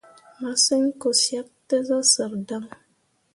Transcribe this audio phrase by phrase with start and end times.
[0.39, 2.65] Massǝŋ ko syak tǝ zah sǝrri dan.